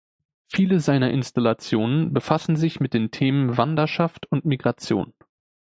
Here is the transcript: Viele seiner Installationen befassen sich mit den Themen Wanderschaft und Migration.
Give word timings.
Viele 0.47 0.79
seiner 0.79 1.11
Installationen 1.11 2.11
befassen 2.11 2.55
sich 2.55 2.79
mit 2.79 2.95
den 2.95 3.11
Themen 3.11 3.55
Wanderschaft 3.55 4.25
und 4.31 4.45
Migration. 4.45 5.13